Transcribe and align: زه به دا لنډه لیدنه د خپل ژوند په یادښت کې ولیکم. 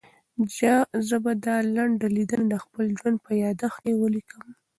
زه 1.07 1.15
به 1.23 1.31
دا 1.45 1.55
لنډه 1.75 2.07
لیدنه 2.15 2.45
د 2.49 2.55
خپل 2.63 2.85
ژوند 2.97 3.17
په 3.25 3.31
یادښت 3.43 3.77
کې 3.83 3.93
ولیکم. 4.01 4.43